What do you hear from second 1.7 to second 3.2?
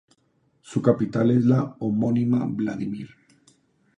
homónima Vladímir.